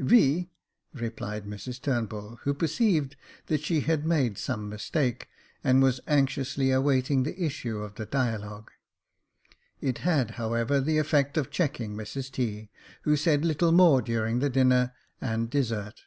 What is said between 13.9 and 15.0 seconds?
during the dinner